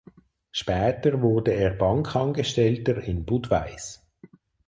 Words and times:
Später 0.51 1.21
wurde 1.21 1.51
er 1.51 1.69
Bankangestellter 1.75 3.03
in 3.03 3.23
Budweis. 3.23 4.03